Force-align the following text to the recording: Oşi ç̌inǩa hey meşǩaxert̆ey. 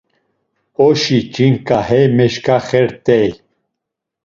Oşi 0.85 1.17
ç̌inǩa 1.33 1.77
hey 1.87 2.05
meşǩaxert̆ey. 2.17 3.29